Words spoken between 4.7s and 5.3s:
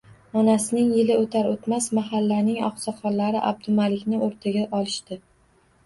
olishdi